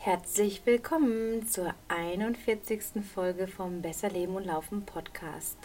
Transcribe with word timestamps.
Herzlich 0.00 0.62
willkommen 0.64 1.46
zur 1.46 1.74
41. 1.88 3.04
Folge 3.14 3.46
vom 3.46 3.82
Besser 3.82 4.08
Leben 4.08 4.36
und 4.36 4.46
Laufen 4.46 4.86
Podcast. 4.86 5.58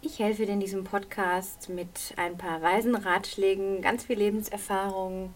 Ich 0.00 0.18
helfe 0.18 0.46
dir 0.46 0.52
in 0.52 0.60
diesem 0.60 0.84
Podcast 0.84 1.68
mit 1.68 2.14
ein 2.16 2.36
paar 2.36 2.62
weisen 2.62 2.94
Ratschlägen, 2.94 3.82
ganz 3.82 4.04
viel 4.04 4.18
Lebenserfahrung 4.18 5.34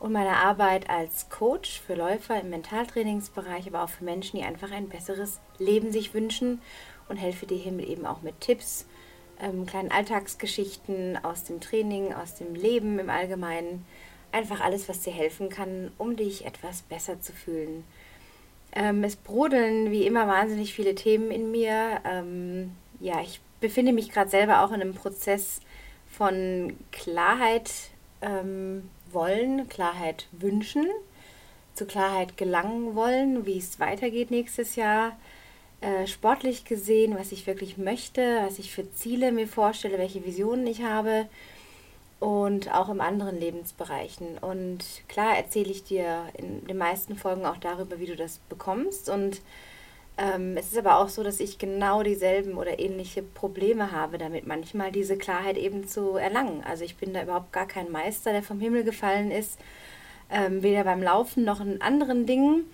und 0.00 0.12
meiner 0.12 0.36
Arbeit 0.36 0.88
als 0.88 1.28
Coach 1.28 1.80
für 1.80 1.94
Läufer 1.94 2.40
im 2.40 2.50
Mentaltrainingsbereich, 2.50 3.66
aber 3.66 3.82
auch 3.82 3.88
für 3.88 4.04
Menschen, 4.04 4.38
die 4.38 4.44
einfach 4.44 4.70
ein 4.70 4.88
besseres 4.88 5.40
Leben 5.58 5.92
sich 5.92 6.14
wünschen 6.14 6.60
und 7.08 7.16
helfe 7.16 7.46
dir 7.46 7.58
hiermit 7.58 7.88
eben 7.88 8.06
auch 8.06 8.22
mit 8.22 8.40
Tipps, 8.40 8.86
ähm, 9.40 9.66
kleinen 9.66 9.90
Alltagsgeschichten 9.90 11.22
aus 11.22 11.44
dem 11.44 11.60
Training, 11.60 12.12
aus 12.12 12.34
dem 12.36 12.54
Leben 12.54 12.98
im 12.98 13.10
Allgemeinen 13.10 13.84
einfach 14.30 14.60
alles, 14.60 14.88
was 14.88 15.00
dir 15.00 15.12
helfen 15.12 15.48
kann, 15.48 15.90
um 15.98 16.16
dich 16.16 16.44
etwas 16.44 16.82
besser 16.82 17.20
zu 17.20 17.32
fühlen. 17.32 17.84
Ähm, 18.72 19.02
es 19.02 19.16
brodeln 19.16 19.90
wie 19.90 20.06
immer 20.06 20.28
wahnsinnig 20.28 20.74
viele 20.74 20.94
Themen 20.94 21.30
in 21.30 21.50
mir. 21.50 22.00
Ähm, 22.04 22.72
ja, 23.00 23.20
ich 23.22 23.40
befinde 23.60 23.92
mich 23.92 24.10
gerade 24.10 24.30
selber 24.30 24.62
auch 24.62 24.68
in 24.68 24.80
einem 24.80 24.94
Prozess 24.94 25.60
von 26.10 26.76
Klarheit 26.92 27.70
ähm, 28.20 28.90
wollen, 29.12 29.68
Klarheit 29.68 30.26
wünschen, 30.32 30.86
zu 31.74 31.86
Klarheit 31.86 32.36
gelangen 32.36 32.94
wollen, 32.94 33.46
wie 33.46 33.58
es 33.58 33.80
weitergeht 33.80 34.30
nächstes 34.30 34.76
Jahr. 34.76 35.16
Äh, 35.80 36.06
sportlich 36.08 36.64
gesehen, 36.64 37.16
was 37.16 37.30
ich 37.30 37.46
wirklich 37.46 37.78
möchte, 37.78 38.40
was 38.42 38.58
ich 38.58 38.72
für 38.72 38.90
Ziele 38.92 39.30
mir 39.30 39.46
vorstelle, 39.46 39.98
welche 39.98 40.24
Visionen 40.24 40.66
ich 40.66 40.82
habe 40.82 41.28
und 42.20 42.74
auch 42.74 42.88
in 42.88 43.00
anderen 43.00 43.38
Lebensbereichen. 43.38 44.38
Und 44.38 44.84
klar 45.08 45.36
erzähle 45.36 45.70
ich 45.70 45.84
dir 45.84 46.24
in 46.36 46.66
den 46.66 46.76
meisten 46.76 47.16
Folgen 47.16 47.46
auch 47.46 47.58
darüber, 47.58 48.00
wie 48.00 48.06
du 48.06 48.16
das 48.16 48.38
bekommst. 48.48 49.08
Und 49.08 49.40
ähm, 50.18 50.56
es 50.56 50.72
ist 50.72 50.78
aber 50.78 50.98
auch 50.98 51.08
so, 51.08 51.22
dass 51.22 51.38
ich 51.38 51.58
genau 51.58 52.02
dieselben 52.02 52.58
oder 52.58 52.80
ähnliche 52.80 53.22
Probleme 53.22 53.92
habe, 53.92 54.18
damit 54.18 54.48
manchmal 54.48 54.90
diese 54.90 55.16
Klarheit 55.16 55.56
eben 55.56 55.86
zu 55.86 56.16
erlangen. 56.16 56.64
Also 56.64 56.84
ich 56.84 56.96
bin 56.96 57.14
da 57.14 57.22
überhaupt 57.22 57.52
gar 57.52 57.66
kein 57.66 57.92
Meister, 57.92 58.32
der 58.32 58.42
vom 58.42 58.58
Himmel 58.58 58.82
gefallen 58.82 59.30
ist, 59.30 59.60
ähm, 60.28 60.62
weder 60.62 60.82
beim 60.82 61.02
Laufen 61.02 61.44
noch 61.44 61.60
in 61.60 61.80
anderen 61.80 62.26
Dingen. 62.26 62.64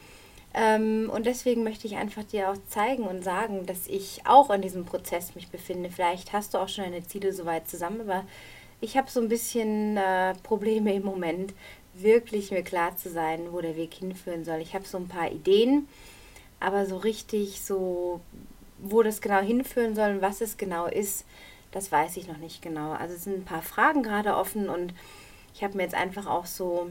Ähm, 0.55 1.11
und 1.13 1.27
deswegen 1.27 1.65
möchte 1.65 1.87
ich 1.87 1.97
einfach 1.97 2.25
dir 2.25 2.51
auch 2.51 2.57
zeigen 2.69 3.03
und 3.03 3.23
sagen, 3.23 3.67
dass 3.67 3.89
ich 3.89 4.23
auch 4.25 4.49
in 4.49 4.63
diesem 4.63 4.87
Prozess 4.87 5.35
mich 5.35 5.49
befinde. 5.49 5.91
Vielleicht 5.91 6.33
hast 6.33 6.55
du 6.55 6.59
auch 6.59 6.69
schon 6.69 6.85
deine 6.85 7.07
Ziele 7.07 7.35
soweit 7.35 7.69
zusammen, 7.69 8.01
aber 8.01 8.25
ich 8.81 8.97
habe 8.97 9.11
so 9.11 9.21
ein 9.21 9.29
bisschen 9.29 9.99
äh, 9.99 10.35
Probleme 10.43 10.95
im 10.95 11.05
Moment, 11.05 11.53
wirklich 11.93 12.51
mir 12.51 12.63
klar 12.63 12.97
zu 12.97 13.11
sein, 13.11 13.53
wo 13.53 13.61
der 13.61 13.77
Weg 13.77 13.95
hinführen 13.95 14.45
soll. 14.45 14.61
Ich 14.61 14.75
habe 14.75 14.87
so 14.87 14.97
ein 14.97 15.09
paar 15.09 15.31
Ideen, 15.31 15.89
aber 16.61 16.87
so 16.87 16.97
richtig 16.97 17.63
so, 17.63 18.21
wo 18.79 19.03
das 19.03 19.21
genau 19.21 19.41
hinführen 19.41 19.95
soll 19.95 20.11
und 20.11 20.23
was 20.23 20.41
es 20.41 20.57
genau 20.57 20.87
ist, 20.87 21.25
das 21.73 21.91
weiß 21.91 22.17
ich 22.17 22.29
noch 22.29 22.39
nicht 22.39 22.63
genau. 22.63 22.93
Also 22.93 23.15
es 23.15 23.25
sind 23.25 23.39
ein 23.39 23.45
paar 23.45 23.63
Fragen 23.63 24.03
gerade 24.03 24.37
offen 24.37 24.69
und 24.69 24.95
ich 25.55 25.65
habe 25.65 25.77
mir 25.77 25.83
jetzt 25.83 25.95
einfach 25.95 26.27
auch 26.27 26.47
so 26.47 26.91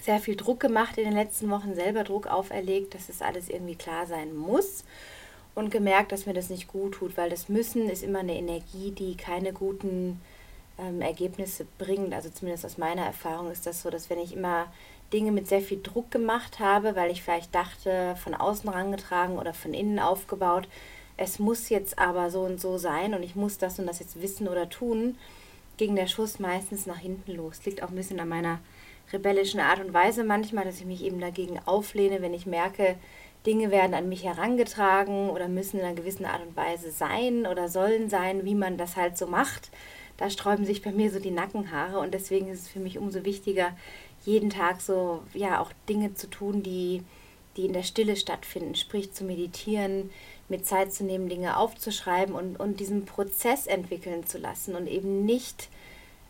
sehr 0.00 0.18
viel 0.18 0.36
Druck 0.36 0.60
gemacht 0.60 0.98
in 0.98 1.04
den 1.04 1.14
letzten 1.14 1.50
Wochen, 1.50 1.74
selber 1.74 2.04
Druck 2.04 2.26
auferlegt, 2.26 2.94
dass 2.94 3.08
es 3.08 3.22
alles 3.22 3.48
irgendwie 3.48 3.76
klar 3.76 4.06
sein 4.06 4.34
muss 4.34 4.84
und 5.54 5.70
gemerkt, 5.70 6.12
dass 6.12 6.26
mir 6.26 6.34
das 6.34 6.50
nicht 6.50 6.68
gut 6.68 6.94
tut, 6.94 7.16
weil 7.16 7.30
das 7.30 7.48
Müssen 7.48 7.88
ist 7.88 8.02
immer 8.02 8.20
eine 8.20 8.36
Energie, 8.36 8.92
die 8.92 9.16
keine 9.16 9.52
guten 9.52 10.20
ähm, 10.80 11.00
Ergebnisse 11.00 11.66
bringt. 11.78 12.14
Also 12.14 12.30
zumindest 12.30 12.64
aus 12.64 12.78
meiner 12.78 13.04
Erfahrung 13.04 13.50
ist 13.50 13.66
das 13.66 13.82
so, 13.82 13.90
dass 13.90 14.10
wenn 14.10 14.18
ich 14.18 14.34
immer 14.34 14.66
Dinge 15.12 15.32
mit 15.32 15.48
sehr 15.48 15.60
viel 15.60 15.80
Druck 15.82 16.10
gemacht 16.10 16.60
habe, 16.60 16.96
weil 16.96 17.10
ich 17.10 17.22
vielleicht 17.22 17.54
dachte, 17.54 18.16
von 18.22 18.34
außen 18.34 18.68
rangetragen 18.68 19.38
oder 19.38 19.52
von 19.52 19.74
innen 19.74 19.98
aufgebaut, 19.98 20.68
es 21.16 21.38
muss 21.38 21.68
jetzt 21.68 21.98
aber 21.98 22.30
so 22.30 22.40
und 22.42 22.60
so 22.60 22.78
sein 22.78 23.14
und 23.14 23.22
ich 23.22 23.34
muss 23.34 23.58
das 23.58 23.78
und 23.78 23.86
das 23.86 23.98
jetzt 23.98 24.22
wissen 24.22 24.48
oder 24.48 24.70
tun, 24.70 25.18
ging 25.76 25.96
der 25.96 26.06
Schuss 26.06 26.38
meistens 26.38 26.86
nach 26.86 26.98
hinten 26.98 27.32
los. 27.32 27.64
Liegt 27.64 27.82
auch 27.82 27.90
ein 27.90 27.96
bisschen 27.96 28.20
an 28.20 28.28
meiner 28.28 28.60
rebellischen 29.12 29.60
Art 29.60 29.80
und 29.80 29.92
Weise 29.92 30.24
manchmal, 30.24 30.64
dass 30.64 30.78
ich 30.78 30.86
mich 30.86 31.02
eben 31.02 31.20
dagegen 31.20 31.58
auflehne, 31.66 32.22
wenn 32.22 32.32
ich 32.32 32.46
merke, 32.46 32.96
Dinge 33.46 33.70
werden 33.70 33.94
an 33.94 34.08
mich 34.08 34.24
herangetragen 34.24 35.30
oder 35.30 35.48
müssen 35.48 35.80
in 35.80 35.86
einer 35.86 35.94
gewissen 35.94 36.26
Art 36.26 36.42
und 36.46 36.56
Weise 36.56 36.90
sein 36.90 37.46
oder 37.46 37.68
sollen 37.68 38.08
sein, 38.10 38.44
wie 38.44 38.54
man 38.54 38.76
das 38.76 38.96
halt 38.96 39.18
so 39.18 39.26
macht 39.26 39.70
da 40.20 40.28
sträuben 40.28 40.66
sich 40.66 40.82
bei 40.82 40.92
mir 40.92 41.10
so 41.10 41.18
die 41.18 41.30
Nackenhaare 41.30 41.98
und 41.98 42.12
deswegen 42.12 42.48
ist 42.48 42.60
es 42.60 42.68
für 42.68 42.78
mich 42.78 42.98
umso 42.98 43.24
wichtiger, 43.24 43.74
jeden 44.26 44.50
Tag 44.50 44.82
so, 44.82 45.22
ja, 45.32 45.62
auch 45.62 45.72
Dinge 45.88 46.12
zu 46.12 46.28
tun, 46.28 46.62
die, 46.62 47.02
die 47.56 47.64
in 47.64 47.72
der 47.72 47.84
Stille 47.84 48.16
stattfinden, 48.16 48.74
sprich 48.74 49.12
zu 49.12 49.24
meditieren, 49.24 50.10
mit 50.50 50.66
Zeit 50.66 50.92
zu 50.92 51.04
nehmen, 51.04 51.30
Dinge 51.30 51.56
aufzuschreiben 51.56 52.34
und, 52.34 52.60
und 52.60 52.80
diesen 52.80 53.06
Prozess 53.06 53.66
entwickeln 53.66 54.26
zu 54.26 54.36
lassen 54.36 54.74
und 54.74 54.88
eben 54.88 55.24
nicht 55.24 55.70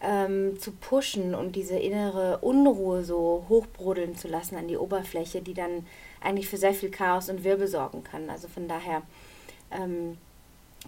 ähm, 0.01 0.61
zu 0.61 0.71
pushen 0.71 1.34
und 1.34 1.57
diese 1.57 1.77
innere 1.77 2.39
Unruhe 2.39 3.03
so 3.03 3.45
hochbrodeln 3.49 4.17
zu 4.17 4.28
lassen 4.28 4.55
an 4.55 4.69
die 4.69 4.77
Oberfläche, 4.77 5.43
die 5.43 5.55
dann 5.55 5.84
eigentlich 6.21 6.49
für 6.49 6.59
sehr 6.59 6.75
viel 6.75 6.93
Chaos 6.93 7.28
und 7.28 7.43
Wirbel 7.43 7.67
sorgen 7.67 8.05
kann. 8.05 8.31
Also 8.31 8.47
von 8.47 8.69
daher 8.69 9.03
ähm, 9.72 10.17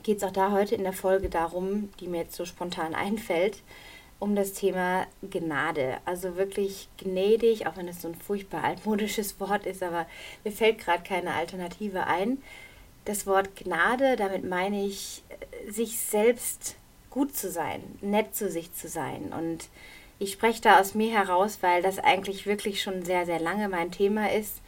geht 0.03 0.19
es 0.19 0.25
auch 0.25 0.33
da 0.33 0.53
heute 0.53 0.75
in 0.75 0.83
der 0.83 0.93
Folge 0.93 1.29
darum, 1.29 1.91
die 2.01 2.09
mir 2.09 2.23
jetzt 2.23 2.37
so 2.37 2.45
spontan 2.45 2.95
einfällt, 2.95 3.63
um 4.19 4.35
das 4.35 4.53
Thema 4.53 5.07
Gnade. 5.23 5.99
Also 6.05 6.37
wirklich 6.37 6.89
gnädig, 6.99 7.67
auch 7.67 7.77
wenn 7.77 7.89
es 7.89 8.03
so 8.03 8.09
ein 8.09 8.15
furchtbar 8.15 8.65
altmodisches 8.65 9.39
Wort 9.41 9.67
ist, 9.67 9.83
aber 9.83 10.07
mir 10.45 10.53
fällt 10.53 10.79
gerade 10.79 11.03
keine 11.03 11.35
Alternative 11.35 12.07
ein. 12.07 12.43
Das 13.05 13.27
Wort 13.27 13.57
Gnade, 13.57 14.17
damit 14.17 14.49
meine 14.49 14.85
ich, 14.85 15.23
sich 15.69 15.99
selbst 15.99 16.77
gut 17.11 17.37
zu 17.37 17.51
sein, 17.51 17.83
nett 18.01 18.35
zu 18.35 18.49
sich 18.49 18.73
zu 18.73 18.89
sein. 18.89 19.33
Und 19.37 19.69
ich 20.19 20.33
spreche 20.33 20.63
da 20.63 20.81
aus 20.81 20.95
mir 20.95 21.13
heraus, 21.13 21.59
weil 21.61 21.83
das 21.83 21.99
eigentlich 21.99 22.47
wirklich 22.47 22.81
schon 22.81 23.05
sehr, 23.05 23.27
sehr 23.27 23.41
lange 23.41 23.69
mein 23.69 23.91
Thema 23.91 24.33
ist. 24.33 24.61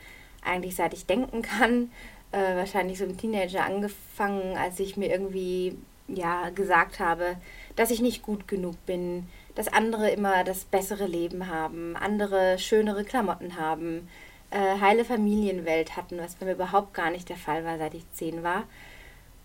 Eigentlich 0.44 0.74
seit 0.74 0.92
ich 0.92 1.06
denken 1.06 1.42
kann 1.42 1.90
äh, 2.34 2.56
wahrscheinlich 2.56 2.98
so 2.98 3.04
im 3.04 3.16
Teenager 3.16 3.64
angefangen, 3.64 4.56
als 4.56 4.80
ich 4.80 4.96
mir 4.96 5.08
irgendwie 5.08 5.76
ja 6.08 6.50
gesagt 6.50 6.98
habe, 6.98 7.36
dass 7.76 7.90
ich 7.90 8.02
nicht 8.02 8.22
gut 8.22 8.48
genug 8.48 8.74
bin, 8.86 9.28
dass 9.54 9.72
andere 9.72 10.10
immer 10.10 10.42
das 10.42 10.64
bessere 10.64 11.06
Leben 11.06 11.48
haben, 11.48 11.96
andere 11.96 12.58
schönere 12.58 13.04
Klamotten 13.04 13.56
haben, 13.56 14.08
äh, 14.50 14.80
heile 14.80 15.04
Familienwelt 15.04 15.96
hatten, 15.96 16.18
was 16.18 16.34
bei 16.34 16.46
mir 16.46 16.52
überhaupt 16.52 16.92
gar 16.92 17.10
nicht 17.10 17.28
der 17.28 17.36
Fall 17.36 17.64
war, 17.64 17.78
seit 17.78 17.94
ich 17.94 18.10
zehn 18.12 18.42
war. 18.42 18.64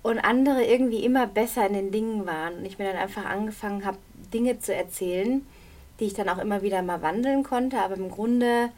Und 0.01 0.17
andere 0.19 0.63
irgendwie 0.63 1.03
immer 1.03 1.27
besser 1.27 1.67
in 1.67 1.73
den 1.73 1.91
Dingen 1.91 2.25
waren. 2.25 2.55
Und 2.55 2.65
ich 2.65 2.79
mir 2.79 2.85
dann 2.85 3.01
einfach 3.01 3.25
angefangen 3.25 3.85
habe, 3.85 3.97
Dinge 4.33 4.59
zu 4.59 4.73
erzählen, 4.73 5.45
die 5.99 6.05
ich 6.05 6.13
dann 6.13 6.29
auch 6.29 6.37
immer 6.37 6.61
wieder 6.61 6.81
mal 6.81 7.01
wandeln 7.01 7.43
konnte, 7.43 7.79
aber 7.79 7.95
im 7.95 8.09
Grunde 8.09 8.69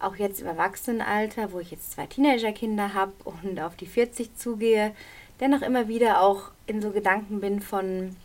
auch 0.00 0.16
jetzt 0.16 0.40
im 0.40 0.46
Erwachsenenalter, 0.46 1.52
wo 1.52 1.60
ich 1.60 1.70
jetzt 1.70 1.92
zwei 1.92 2.06
Teenagerkinder 2.06 2.94
habe 2.94 3.12
und 3.24 3.60
auf 3.60 3.76
die 3.76 3.86
40 3.86 4.36
zugehe, 4.36 4.94
dennoch 5.40 5.62
immer 5.62 5.88
wieder 5.88 6.22
auch 6.22 6.50
in 6.66 6.80
so 6.82 6.90
Gedanken 6.90 7.40
bin 7.40 7.60
von 7.60 8.16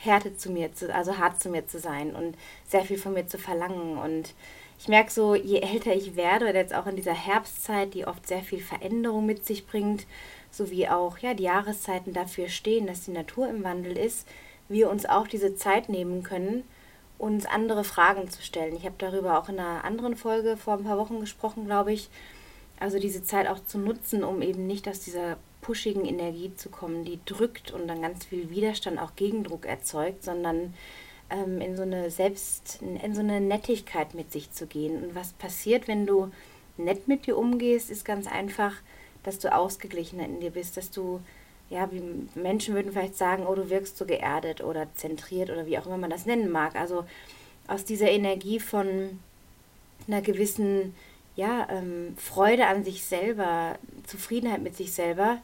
Härte 0.00 0.36
zu 0.36 0.50
mir, 0.50 0.72
zu, 0.74 0.94
also 0.94 1.18
hart 1.18 1.40
zu 1.40 1.48
mir 1.48 1.66
zu 1.66 1.78
sein 1.78 2.14
und 2.14 2.36
sehr 2.68 2.84
viel 2.84 2.98
von 2.98 3.12
mir 3.14 3.26
zu 3.26 3.38
verlangen. 3.38 3.98
Und 3.98 4.34
ich 4.78 4.88
merke 4.88 5.10
so, 5.10 5.34
je 5.34 5.60
älter 5.60 5.92
ich 5.94 6.16
werde, 6.16 6.46
oder 6.48 6.58
jetzt 6.58 6.74
auch 6.74 6.86
in 6.86 6.96
dieser 6.96 7.14
Herbstzeit, 7.14 7.94
die 7.94 8.06
oft 8.06 8.26
sehr 8.26 8.42
viel 8.42 8.60
Veränderung 8.60 9.26
mit 9.26 9.44
sich 9.44 9.66
bringt, 9.66 10.06
sowie 10.50 10.88
auch 10.88 11.18
ja, 11.18 11.34
die 11.34 11.44
Jahreszeiten 11.44 12.12
dafür 12.12 12.48
stehen, 12.48 12.86
dass 12.86 13.04
die 13.04 13.10
Natur 13.10 13.48
im 13.48 13.64
Wandel 13.64 13.96
ist, 13.96 14.26
wir 14.68 14.88
uns 14.90 15.06
auch 15.06 15.26
diese 15.26 15.56
Zeit 15.56 15.88
nehmen 15.88 16.22
können, 16.22 16.64
uns 17.18 17.46
andere 17.46 17.84
Fragen 17.84 18.30
zu 18.30 18.42
stellen. 18.42 18.76
Ich 18.76 18.84
habe 18.84 18.94
darüber 18.98 19.38
auch 19.38 19.48
in 19.48 19.58
einer 19.58 19.84
anderen 19.84 20.16
Folge 20.16 20.56
vor 20.56 20.74
ein 20.74 20.84
paar 20.84 20.98
Wochen 20.98 21.20
gesprochen, 21.20 21.66
glaube 21.66 21.92
ich. 21.92 22.08
Also 22.80 22.98
diese 23.00 23.24
Zeit 23.24 23.48
auch 23.48 23.58
zu 23.64 23.76
nutzen, 23.78 24.22
um 24.22 24.40
eben 24.40 24.66
nicht 24.66 24.88
aus 24.88 25.00
dieser 25.00 25.36
pushigen 25.60 26.04
Energie 26.04 26.54
zu 26.54 26.70
kommen, 26.70 27.04
die 27.04 27.18
drückt 27.26 27.72
und 27.72 27.88
dann 27.88 28.00
ganz 28.00 28.24
viel 28.24 28.50
Widerstand, 28.50 29.00
auch 29.00 29.16
Gegendruck 29.16 29.66
erzeugt, 29.66 30.22
sondern 30.22 30.74
ähm, 31.30 31.60
in 31.60 31.76
so 31.76 31.82
eine 31.82 32.10
Selbst, 32.10 32.80
in 32.80 33.14
so 33.14 33.20
eine 33.20 33.40
Nettigkeit 33.40 34.14
mit 34.14 34.32
sich 34.32 34.52
zu 34.52 34.66
gehen. 34.66 35.02
Und 35.02 35.14
was 35.16 35.32
passiert, 35.32 35.88
wenn 35.88 36.06
du 36.06 36.30
nett 36.76 37.08
mit 37.08 37.26
dir 37.26 37.36
umgehst, 37.36 37.90
ist 37.90 38.04
ganz 38.04 38.28
einfach, 38.28 38.74
dass 39.24 39.40
du 39.40 39.52
ausgeglichener 39.52 40.24
in 40.24 40.40
dir 40.40 40.50
bist, 40.50 40.76
dass 40.76 40.92
du 40.92 41.20
ja, 41.70 41.90
wie 41.92 42.02
Menschen 42.34 42.74
würden 42.74 42.92
vielleicht 42.92 43.16
sagen, 43.16 43.46
oh, 43.46 43.54
du 43.54 43.68
wirkst 43.70 43.96
so 43.96 44.06
geerdet 44.06 44.62
oder 44.62 44.86
zentriert 44.94 45.50
oder 45.50 45.66
wie 45.66 45.78
auch 45.78 45.86
immer 45.86 45.98
man 45.98 46.10
das 46.10 46.26
nennen 46.26 46.50
mag. 46.50 46.76
Also 46.76 47.04
aus 47.66 47.84
dieser 47.84 48.10
Energie 48.10 48.58
von 48.58 49.18
einer 50.06 50.22
gewissen 50.22 50.94
ja, 51.36 51.68
ähm, 51.70 52.16
Freude 52.16 52.66
an 52.66 52.84
sich 52.84 53.04
selber, 53.04 53.76
Zufriedenheit 54.06 54.62
mit 54.62 54.76
sich 54.76 54.92
selber, 54.92 55.38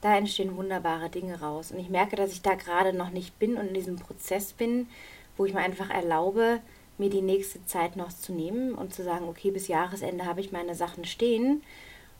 da 0.00 0.16
entstehen 0.16 0.56
wunderbare 0.56 1.08
Dinge 1.10 1.40
raus. 1.40 1.72
Und 1.72 1.78
ich 1.78 1.88
merke, 1.88 2.16
dass 2.16 2.32
ich 2.32 2.42
da 2.42 2.54
gerade 2.54 2.92
noch 2.92 3.10
nicht 3.10 3.38
bin 3.38 3.56
und 3.56 3.68
in 3.68 3.74
diesem 3.74 3.96
Prozess 3.96 4.52
bin, 4.52 4.88
wo 5.36 5.44
ich 5.44 5.54
mir 5.54 5.60
einfach 5.60 5.90
erlaube, 5.90 6.60
mir 6.98 7.10
die 7.10 7.22
nächste 7.22 7.64
Zeit 7.64 7.96
noch 7.96 8.12
zu 8.12 8.32
nehmen 8.32 8.74
und 8.74 8.92
zu 8.92 9.04
sagen, 9.04 9.28
okay, 9.28 9.50
bis 9.50 9.68
Jahresende 9.68 10.26
habe 10.26 10.40
ich 10.40 10.52
meine 10.52 10.74
Sachen 10.74 11.04
stehen 11.04 11.62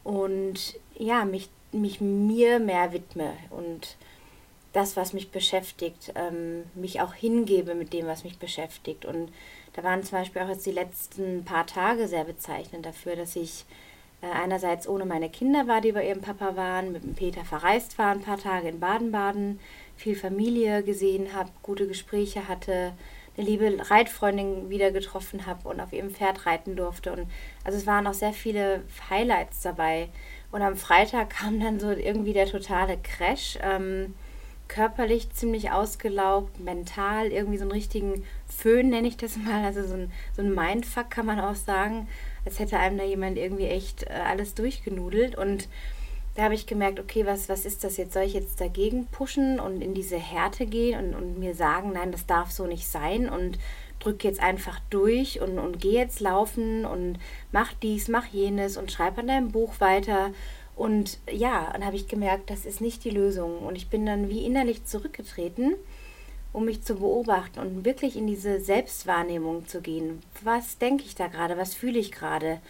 und 0.05 0.79
ja, 0.97 1.25
mich, 1.25 1.51
mich 1.73 2.01
mir 2.01 2.59
mehr 2.59 2.93
widme 2.93 3.35
und 3.51 3.97
das, 4.73 4.97
was 4.97 5.13
mich 5.13 5.31
beschäftigt, 5.31 6.13
ähm, 6.15 6.65
mich 6.75 7.01
auch 7.01 7.15
hingebe 7.15 7.75
mit 7.75 7.93
dem, 7.93 8.07
was 8.07 8.25
mich 8.25 8.39
beschäftigt. 8.39 9.05
Und 9.05 9.33
da 9.73 9.83
waren 9.83 10.03
zum 10.03 10.19
Beispiel 10.19 10.43
auch 10.43 10.49
jetzt 10.49 10.67
die 10.67 10.73
letzten 10.73 11.45
paar 11.45 11.67
Tage 11.67 12.07
sehr 12.07 12.25
bezeichnend 12.25 12.85
dafür, 12.85 13.17
dass 13.17 13.35
ich 13.35 13.65
äh, 14.21 14.27
einerseits 14.27 14.89
ohne 14.89 15.07
meine 15.07 15.31
Kinder 15.31 15.67
war, 15.67 15.81
die 15.81 15.93
bei 15.93 16.07
ihrem 16.07 16.21
Papa 16.21 16.57
waren, 16.57 16.93
mit 16.93 17.03
dem 17.03 17.15
Peter 17.15 17.45
verreist 17.45 17.99
war, 17.99 18.11
ein 18.11 18.23
paar 18.23 18.39
Tage 18.39 18.69
in 18.69 18.81
Baden-Baden, 18.81 19.59
viel 19.97 20.17
Familie 20.17 20.83
gesehen 20.83 21.35
habe, 21.35 21.51
gute 21.63 21.87
Gespräche 21.87 22.47
hatte, 22.47 22.93
eine 23.37 23.47
liebe 23.47 23.91
Reitfreundin 23.91 24.69
wieder 24.69 24.91
getroffen 24.91 25.47
habe 25.47 25.69
und 25.69 25.81
auf 25.81 25.93
ihrem 25.93 26.11
Pferd 26.11 26.47
reiten 26.47 26.77
durfte. 26.77 27.13
Und 27.13 27.29
also 27.65 27.79
es 27.79 27.87
waren 27.87 28.07
auch 28.07 28.15
sehr 28.15 28.33
viele 28.33 28.83
Highlights 29.09 29.63
dabei. 29.63 30.09
Und 30.51 30.63
am 30.63 30.77
Freitag 30.77 31.31
kam 31.31 31.61
dann 31.61 31.79
so 31.79 31.91
irgendwie 31.91 32.33
der 32.33 32.47
totale 32.47 32.97
Crash. 32.97 33.59
Ähm, 33.63 34.15
körperlich 34.69 35.31
ziemlich 35.31 35.71
ausgelaugt, 35.71 36.61
mental 36.61 37.29
irgendwie 37.29 37.57
so 37.57 37.63
einen 37.63 37.73
richtigen 37.73 38.25
Föhn, 38.47 38.91
nenne 38.91 39.09
ich 39.09 39.17
das 39.17 39.37
mal. 39.39 39.65
Also 39.65 39.83
so 39.87 39.95
ein, 39.95 40.13
so 40.37 40.43
ein 40.43 40.55
Mindfuck 40.55 41.11
kann 41.11 41.25
man 41.25 41.41
auch 41.41 41.55
sagen 41.55 42.07
als 42.49 42.59
hätte 42.59 42.79
einem 42.79 42.97
da 42.97 43.05
jemand 43.05 43.37
irgendwie 43.37 43.67
echt 43.67 44.05
äh, 44.05 44.13
alles 44.13 44.55
durchgenudelt. 44.55 45.37
Und 45.37 45.69
da 46.35 46.45
habe 46.45 46.55
ich 46.55 46.67
gemerkt, 46.67 46.99
okay, 46.99 47.27
was, 47.27 47.49
was 47.51 47.67
ist 47.67 47.85
das 47.85 47.99
jetzt? 47.99 48.15
Soll 48.15 48.23
ich 48.23 48.33
jetzt 48.33 48.61
dagegen 48.61 49.07
pushen 49.07 49.61
und 49.61 49.83
in 49.83 49.93
diese 49.93 50.17
Härte 50.17 50.65
gehen 50.65 50.99
und, 50.99 51.15
und 51.15 51.39
mir 51.39 51.55
sagen, 51.55 51.93
nein, 51.93 52.11
das 52.11 52.27
darf 52.27 52.51
so 52.51 52.67
nicht 52.67 52.89
sein 52.89 53.29
und 53.29 53.59
drücke 54.09 54.27
jetzt 54.27 54.41
einfach 54.41 54.81
durch 54.91 55.41
und, 55.41 55.59
und 55.59 55.81
gehe 55.81 56.01
jetzt 56.01 56.21
laufen 56.21 56.85
und 56.85 57.19
mach 57.53 57.73
dies, 57.75 58.09
mach 58.09 58.27
jenes 58.27 58.77
und 58.77 58.91
schreibe 58.91 59.21
an 59.21 59.29
deinem 59.29 59.53
Buch 59.53 59.75
weiter. 59.81 60.31
Und 60.77 61.19
ja, 61.31 61.71
dann 61.73 61.85
habe 61.85 61.97
ich 61.97 62.09
gemerkt, 62.09 62.51
das 62.51 62.65
ist 62.65 62.81
nicht 62.81 63.05
die 63.05 63.11
Lösung. 63.11 63.59
Und 63.59 63.77
ich 63.77 63.89
bin 63.89 64.07
dann 64.07 64.29
wie 64.29 64.45
innerlich 64.45 64.85
zurückgetreten 64.85 65.75
um 66.53 66.65
mich 66.65 66.83
zu 66.83 66.97
beobachten 66.97 67.61
und 67.61 67.85
wirklich 67.85 68.17
in 68.17 68.27
diese 68.27 68.61
Selbstwahrnehmung 68.61 69.67
zu 69.67 69.81
gehen. 69.81 70.23
Was 70.43 70.79
denke 70.79 71.05
ich 71.05 71.15
da 71.15 71.29
gerade? 71.29 71.59
Was 71.59 71.75
fühle 71.75 71.99
ich 71.99 72.13
gerade? 72.13 72.61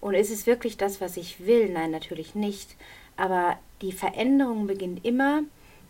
Und 0.00 0.14
ist 0.14 0.30
es 0.30 0.46
wirklich 0.46 0.76
das, 0.76 1.00
was 1.00 1.16
ich 1.16 1.46
will? 1.46 1.68
Nein, 1.68 1.90
natürlich 1.90 2.34
nicht. 2.34 2.76
Aber 3.16 3.58
die 3.82 3.92
Veränderung 3.92 4.66
beginnt 4.66 5.04
immer 5.04 5.42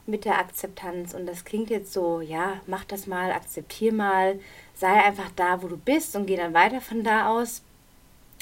mit 0.08 0.25
der 0.25 0.38
Akzeptanz. 0.38 1.14
Und 1.14 1.26
das 1.26 1.44
klingt 1.44 1.70
jetzt 1.70 1.93
so, 1.93 2.20
ja, 2.20 2.60
mach 2.66 2.84
das 2.84 3.06
mal, 3.06 3.31
akzeptier 3.31 3.93
mal, 3.93 4.40
sei 4.75 4.93
einfach 4.93 5.31
da, 5.37 5.62
wo 5.62 5.69
du 5.69 5.76
bist 5.76 6.16
und 6.16 6.26
geh 6.26 6.37
dann 6.37 6.55
weiter 6.55 6.81
von 6.81 7.05
da 7.05 7.28
aus. 7.28 7.62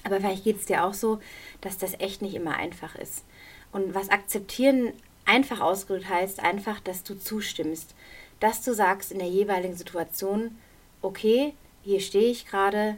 Aber 0.04 0.20
vielleicht 0.20 0.44
geht 0.44 0.60
es 0.60 0.66
dir 0.66 0.84
auch 0.84 0.94
so, 0.94 1.20
dass 1.60 1.78
das 1.78 1.98
echt 1.98 2.22
nicht 2.22 2.34
immer 2.34 2.56
einfach 2.56 2.94
ist. 2.94 3.24
Und 3.72 3.94
was 3.94 4.08
akzeptieren 4.08 4.92
einfach 5.24 5.60
ausgedrückt 5.60 6.08
heißt, 6.08 6.40
einfach, 6.40 6.80
dass 6.80 7.02
du 7.02 7.18
zustimmst 7.18 7.94
dass 8.40 8.62
du 8.62 8.74
sagst 8.74 9.12
in 9.12 9.18
der 9.18 9.28
jeweiligen 9.28 9.76
Situation, 9.76 10.56
okay, 11.02 11.54
hier 11.82 12.00
stehe 12.00 12.30
ich 12.30 12.46
gerade, 12.46 12.96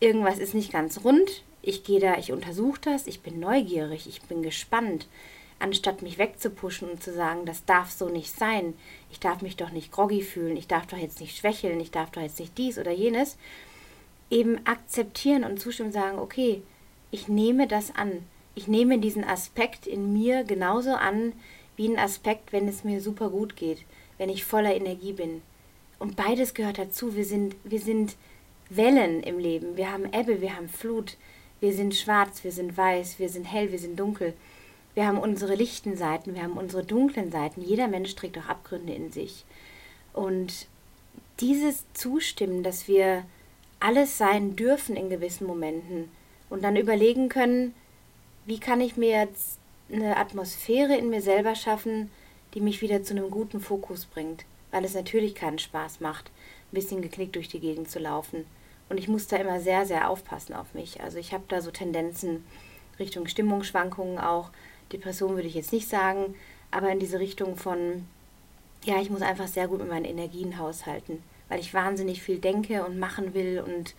irgendwas 0.00 0.38
ist 0.38 0.54
nicht 0.54 0.72
ganz 0.72 1.04
rund, 1.04 1.42
ich 1.62 1.84
gehe 1.84 2.00
da, 2.00 2.18
ich 2.18 2.32
untersuche 2.32 2.80
das, 2.82 3.06
ich 3.06 3.20
bin 3.20 3.40
neugierig, 3.40 4.06
ich 4.06 4.22
bin 4.22 4.42
gespannt, 4.42 5.06
anstatt 5.58 6.02
mich 6.02 6.18
wegzupuschen 6.18 6.90
und 6.90 7.02
zu 7.02 7.12
sagen, 7.12 7.46
das 7.46 7.64
darf 7.64 7.90
so 7.90 8.08
nicht 8.08 8.36
sein, 8.36 8.74
ich 9.10 9.20
darf 9.20 9.42
mich 9.42 9.56
doch 9.56 9.70
nicht 9.70 9.92
groggy 9.92 10.22
fühlen, 10.22 10.56
ich 10.56 10.66
darf 10.66 10.86
doch 10.86 10.98
jetzt 10.98 11.20
nicht 11.20 11.36
schwächeln, 11.36 11.80
ich 11.80 11.90
darf 11.90 12.10
doch 12.10 12.22
jetzt 12.22 12.40
nicht 12.40 12.56
dies 12.58 12.78
oder 12.78 12.90
jenes, 12.90 13.36
eben 14.30 14.66
akzeptieren 14.66 15.44
und 15.44 15.60
zustimmen 15.60 15.88
und 15.88 15.92
sagen, 15.94 16.18
okay, 16.18 16.62
ich 17.10 17.28
nehme 17.28 17.66
das 17.66 17.94
an, 17.94 18.24
ich 18.54 18.68
nehme 18.68 18.98
diesen 18.98 19.24
Aspekt 19.24 19.86
in 19.86 20.12
mir 20.12 20.44
genauso 20.44 20.94
an 20.94 21.32
wie 21.76 21.88
einen 21.88 21.98
Aspekt, 21.98 22.52
wenn 22.52 22.68
es 22.68 22.84
mir 22.84 23.00
super 23.00 23.30
gut 23.30 23.56
geht 23.56 23.84
wenn 24.18 24.28
ich 24.28 24.44
voller 24.44 24.74
Energie 24.74 25.12
bin. 25.12 25.42
Und 25.98 26.16
beides 26.16 26.54
gehört 26.54 26.78
dazu. 26.78 27.16
Wir 27.16 27.24
sind, 27.24 27.56
wir 27.64 27.80
sind 27.80 28.16
Wellen 28.68 29.22
im 29.22 29.38
Leben. 29.38 29.76
Wir 29.76 29.92
haben 29.92 30.12
Ebbe, 30.12 30.40
wir 30.40 30.56
haben 30.56 30.68
Flut. 30.68 31.16
Wir 31.60 31.72
sind 31.72 31.94
schwarz, 31.94 32.44
wir 32.44 32.52
sind 32.52 32.76
weiß, 32.76 33.18
wir 33.18 33.28
sind 33.28 33.44
hell, 33.44 33.72
wir 33.72 33.78
sind 33.78 33.98
dunkel. 33.98 34.34
Wir 34.94 35.06
haben 35.06 35.18
unsere 35.18 35.54
lichten 35.54 35.96
Seiten, 35.96 36.34
wir 36.34 36.42
haben 36.42 36.56
unsere 36.56 36.84
dunklen 36.84 37.30
Seiten. 37.32 37.60
Jeder 37.62 37.88
Mensch 37.88 38.14
trägt 38.14 38.38
auch 38.38 38.48
Abgründe 38.48 38.92
in 38.92 39.10
sich. 39.10 39.44
Und 40.12 40.68
dieses 41.40 41.84
Zustimmen, 41.94 42.62
dass 42.62 42.86
wir 42.86 43.24
alles 43.80 44.16
sein 44.18 44.56
dürfen 44.56 44.96
in 44.96 45.10
gewissen 45.10 45.46
Momenten 45.46 46.08
und 46.48 46.62
dann 46.62 46.76
überlegen 46.76 47.28
können, 47.28 47.74
wie 48.46 48.60
kann 48.60 48.80
ich 48.80 48.96
mir 48.96 49.10
jetzt 49.10 49.58
eine 49.92 50.16
Atmosphäre 50.16 50.96
in 50.96 51.10
mir 51.10 51.20
selber 51.20 51.54
schaffen, 51.54 52.10
die 52.54 52.60
mich 52.60 52.80
wieder 52.80 53.02
zu 53.02 53.14
einem 53.14 53.30
guten 53.30 53.60
Fokus 53.60 54.06
bringt, 54.06 54.44
weil 54.70 54.84
es 54.84 54.94
natürlich 54.94 55.34
keinen 55.34 55.58
Spaß 55.58 56.00
macht, 56.00 56.26
ein 56.26 56.74
bisschen 56.74 57.02
geknickt 57.02 57.34
durch 57.34 57.48
die 57.48 57.60
Gegend 57.60 57.90
zu 57.90 57.98
laufen. 57.98 58.46
Und 58.88 58.98
ich 58.98 59.08
muss 59.08 59.26
da 59.26 59.36
immer 59.36 59.60
sehr, 59.60 59.86
sehr 59.86 60.08
aufpassen 60.08 60.54
auf 60.54 60.74
mich. 60.74 61.00
Also 61.02 61.18
ich 61.18 61.32
habe 61.32 61.44
da 61.48 61.60
so 61.60 61.70
Tendenzen 61.70 62.44
Richtung 62.98 63.26
Stimmungsschwankungen 63.26 64.18
auch. 64.18 64.50
Depression 64.92 65.34
würde 65.34 65.48
ich 65.48 65.54
jetzt 65.54 65.72
nicht 65.72 65.88
sagen, 65.88 66.34
aber 66.70 66.90
in 66.90 66.98
diese 66.98 67.18
Richtung 67.18 67.56
von, 67.56 68.06
ja, 68.84 69.00
ich 69.00 69.10
muss 69.10 69.22
einfach 69.22 69.48
sehr 69.48 69.68
gut 69.68 69.78
mit 69.78 69.88
meinen 69.88 70.04
Energien 70.04 70.58
haushalten, 70.58 71.22
weil 71.48 71.60
ich 71.60 71.74
wahnsinnig 71.74 72.22
viel 72.22 72.38
denke 72.38 72.84
und 72.84 72.98
machen 72.98 73.34
will 73.34 73.62
und 73.64 73.94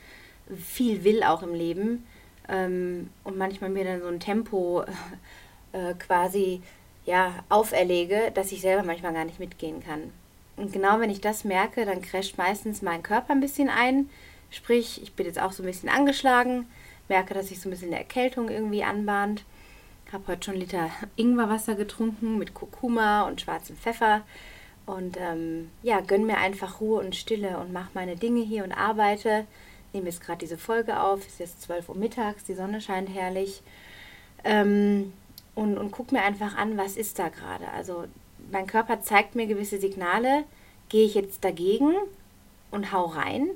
viel 0.55 1.03
will 1.03 1.23
auch 1.23 1.41
im 1.41 1.53
Leben. 1.53 2.05
Ähm, 2.47 3.09
und 3.23 3.37
manchmal 3.37 3.69
mir 3.69 3.85
dann 3.85 4.01
so 4.01 4.07
ein 4.07 4.19
Tempo 4.19 4.83
äh, 5.71 5.93
quasi 5.95 6.61
ja, 7.05 7.43
auferlege, 7.49 8.31
dass 8.33 8.51
ich 8.51 8.61
selber 8.61 8.83
manchmal 8.83 9.13
gar 9.13 9.25
nicht 9.25 9.39
mitgehen 9.39 9.83
kann. 9.83 10.11
Und 10.57 10.71
genau 10.71 10.99
wenn 10.99 11.09
ich 11.09 11.21
das 11.21 11.43
merke, 11.43 11.85
dann 11.85 12.01
crasht 12.01 12.37
meistens 12.37 12.81
mein 12.81 13.03
Körper 13.03 13.33
ein 13.33 13.41
bisschen 13.41 13.69
ein. 13.69 14.09
Sprich, 14.49 15.01
ich 15.03 15.13
bin 15.13 15.25
jetzt 15.25 15.39
auch 15.39 15.51
so 15.51 15.63
ein 15.63 15.65
bisschen 15.65 15.89
angeschlagen, 15.89 16.67
merke, 17.09 17.33
dass 17.33 17.49
sich 17.49 17.59
so 17.59 17.67
ein 17.67 17.71
bisschen 17.71 17.89
eine 17.89 17.99
Erkältung 17.99 18.49
irgendwie 18.49 18.83
anbahnt. 18.83 19.43
Habe 20.15 20.27
heute 20.29 20.45
schon 20.45 20.53
einen 20.53 20.61
Liter 20.61 20.89
Ingwerwasser 21.17 21.75
getrunken 21.75 22.37
mit 22.37 22.53
Kurkuma 22.53 23.23
und 23.23 23.41
schwarzem 23.41 23.75
Pfeffer. 23.75 24.21
Und 24.85 25.17
ähm, 25.19 25.69
ja, 25.83 25.99
gönn 25.99 26.25
mir 26.25 26.37
einfach 26.37 26.79
Ruhe 26.79 27.01
und 27.01 27.17
Stille 27.17 27.57
und 27.57 27.73
mache 27.73 27.89
meine 27.95 28.15
Dinge 28.15 28.41
hier 28.41 28.63
und 28.63 28.71
arbeite. 28.71 29.45
Nehme 29.91 30.05
jetzt 30.05 30.21
gerade 30.21 30.37
diese 30.37 30.57
Folge 30.57 31.01
auf. 31.01 31.19
Es 31.19 31.33
ist 31.33 31.39
jetzt 31.39 31.61
12 31.63 31.89
Uhr 31.89 31.97
mittags, 31.97 32.45
die 32.45 32.53
Sonne 32.53 32.79
scheint 32.79 33.09
herrlich. 33.13 33.61
Ähm, 34.45 35.11
und, 35.53 35.77
und 35.77 35.91
guck 35.91 36.13
mir 36.13 36.21
einfach 36.21 36.55
an, 36.55 36.77
was 36.77 36.95
ist 36.95 37.19
da 37.19 37.27
gerade. 37.27 37.67
Also 37.75 38.05
mein 38.53 38.67
Körper 38.67 39.01
zeigt 39.01 39.35
mir 39.35 39.47
gewisse 39.47 39.81
Signale. 39.81 40.45
Gehe 40.87 41.05
ich 41.05 41.15
jetzt 41.15 41.43
dagegen 41.43 41.91
und 42.71 42.93
hau 42.93 43.03
rein? 43.03 43.49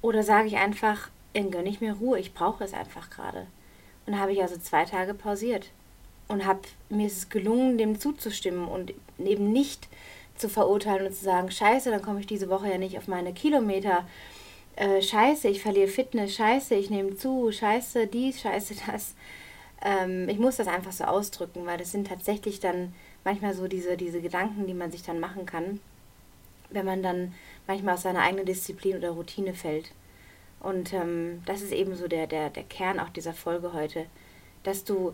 Oder 0.00 0.22
sage 0.22 0.46
ich 0.46 0.58
einfach, 0.58 1.08
dann 1.32 1.50
gönne 1.50 1.70
ich 1.70 1.80
mir 1.80 1.94
Ruhe, 1.94 2.20
ich 2.20 2.34
brauche 2.34 2.62
es 2.62 2.72
einfach 2.72 3.10
gerade. 3.10 3.48
Und 4.06 4.14
da 4.14 4.18
habe 4.18 4.32
ich 4.32 4.42
also 4.42 4.56
zwei 4.56 4.84
Tage 4.84 5.14
pausiert. 5.14 5.70
Und 6.28 6.44
habe 6.44 6.60
mir 6.88 7.06
es 7.06 7.28
gelungen, 7.28 7.78
dem 7.78 8.00
zuzustimmen 8.00 8.66
und 8.66 8.92
eben 9.18 9.52
nicht 9.52 9.88
zu 10.36 10.48
verurteilen 10.48 11.06
und 11.06 11.14
zu 11.14 11.24
sagen, 11.24 11.50
scheiße, 11.50 11.90
dann 11.90 12.02
komme 12.02 12.20
ich 12.20 12.26
diese 12.26 12.48
Woche 12.48 12.68
ja 12.68 12.78
nicht 12.78 12.98
auf 12.98 13.06
meine 13.06 13.32
Kilometer. 13.32 14.06
Äh, 14.74 15.00
scheiße, 15.00 15.48
ich 15.48 15.62
verliere 15.62 15.88
Fitness, 15.88 16.34
scheiße, 16.34 16.74
ich 16.74 16.90
nehme 16.90 17.16
zu, 17.16 17.50
scheiße, 17.52 18.08
dies, 18.08 18.40
scheiße, 18.40 18.74
das 18.86 19.14
ähm, 19.82 20.28
ich 20.28 20.38
muss 20.38 20.56
das 20.56 20.68
einfach 20.68 20.92
so 20.92 21.04
ausdrücken, 21.04 21.66
weil 21.66 21.78
das 21.78 21.92
sind 21.92 22.08
tatsächlich 22.08 22.60
dann 22.60 22.94
manchmal 23.24 23.54
so 23.54 23.68
diese, 23.68 23.96
diese 23.96 24.20
Gedanken, 24.20 24.66
die 24.66 24.74
man 24.74 24.90
sich 24.90 25.02
dann 25.02 25.20
machen 25.20 25.46
kann, 25.46 25.80
wenn 26.70 26.86
man 26.86 27.02
dann 27.02 27.34
manchmal 27.66 27.94
aus 27.94 28.02
seiner 28.02 28.22
eigenen 28.22 28.46
Disziplin 28.46 28.96
oder 28.96 29.10
Routine 29.10 29.54
fällt. 29.54 29.92
Und 30.60 30.92
ähm, 30.92 31.42
das 31.46 31.62
ist 31.62 31.72
eben 31.72 31.94
so 31.96 32.08
der, 32.08 32.26
der, 32.26 32.50
der 32.50 32.64
Kern 32.64 32.98
auch 33.00 33.10
dieser 33.10 33.34
Folge 33.34 33.72
heute, 33.72 34.06
dass 34.62 34.84
du 34.84 35.12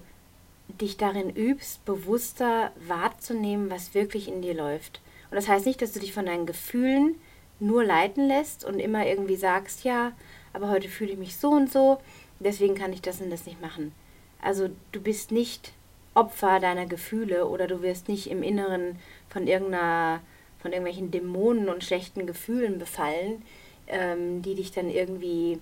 dich 0.80 0.96
darin 0.96 1.30
übst, 1.30 1.84
bewusster 1.84 2.72
wahrzunehmen, 2.86 3.70
was 3.70 3.94
wirklich 3.94 4.28
in 4.28 4.42
dir 4.42 4.54
läuft. 4.54 5.00
Und 5.30 5.36
das 5.36 5.48
heißt 5.48 5.66
nicht, 5.66 5.82
dass 5.82 5.92
du 5.92 6.00
dich 6.00 6.12
von 6.12 6.26
deinen 6.26 6.46
Gefühlen 6.46 7.16
nur 7.60 7.84
leiten 7.84 8.26
lässt 8.26 8.64
und 8.64 8.78
immer 8.78 9.06
irgendwie 9.06 9.36
sagst, 9.36 9.84
ja, 9.84 10.12
aber 10.52 10.68
heute 10.68 10.88
fühle 10.88 11.12
ich 11.12 11.18
mich 11.18 11.36
so 11.36 11.50
und 11.50 11.70
so, 11.70 11.98
deswegen 12.40 12.74
kann 12.74 12.92
ich 12.92 13.02
das 13.02 13.20
und 13.20 13.30
das 13.30 13.46
nicht 13.46 13.60
machen. 13.60 13.92
Also 14.40 14.70
du 14.90 15.00
bist 15.00 15.30
nicht 15.30 15.72
Opfer 16.14 16.60
deiner 16.60 16.86
Gefühle 16.86 17.46
oder 17.46 17.66
du 17.66 17.80
wirst 17.82 18.08
nicht 18.08 18.30
im 18.30 18.42
Inneren 18.42 18.98
von 19.28 19.46
irgendeiner, 19.46 20.20
von 20.60 20.72
irgendwelchen 20.72 21.10
Dämonen 21.10 21.68
und 21.68 21.84
schlechten 21.84 22.26
Gefühlen 22.26 22.78
befallen, 22.78 23.42
ähm, 23.92 24.42
die 24.42 24.54
dich 24.54 24.72
dann 24.72 24.90
irgendwie 24.90 25.60